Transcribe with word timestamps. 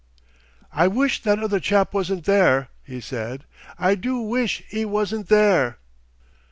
"I 0.73 0.87
wish 0.87 1.21
that 1.21 1.37
other 1.37 1.59
chap 1.59 1.93
wasn't 1.93 2.25
there," 2.25 2.69
he 2.83 2.99
said. 3.01 3.45
"I 3.77 3.93
do 3.93 4.17
wish 4.19 4.63
'e 4.73 4.83
wasn't 4.85 5.27
there!" 5.29 5.77